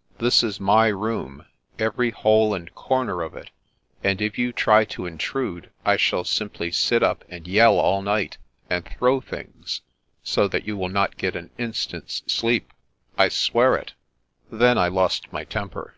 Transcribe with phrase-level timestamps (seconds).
[0.20, 1.44] "This is my room,
[1.78, 3.50] every hole and comer of it,
[4.02, 8.38] and if you try to intrude, I shall simply sit up and yell all night,
[8.70, 9.82] and throw things,
[10.22, 12.72] so that you will not get an instant's sleep.
[13.18, 13.92] I swear it'*
[14.50, 15.94] Then I lost my temper.